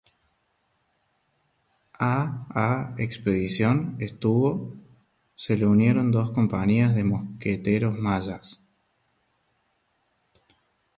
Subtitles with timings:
[2.13, 4.73] A a expedición estuvo
[5.35, 8.63] se le unieron dos compañías de mosqueteros mayas.